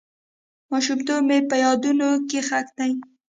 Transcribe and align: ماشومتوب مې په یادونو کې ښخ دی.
ماشومتوب 0.71 1.21
مې 1.27 1.37
په 1.49 1.55
یادونو 1.63 2.07
کې 2.29 2.39
ښخ 2.47 2.67
دی. 2.77 2.91